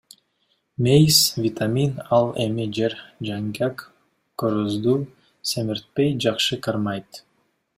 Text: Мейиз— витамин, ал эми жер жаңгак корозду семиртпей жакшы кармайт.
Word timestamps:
Мейиз— 0.85 1.17
витамин, 1.45 1.91
ал 2.17 2.31
эми 2.45 2.65
жер 2.79 2.95
жаңгак 3.29 3.83
корозду 4.43 4.97
семиртпей 5.53 6.15
жакшы 6.27 6.61
кармайт. 6.69 7.23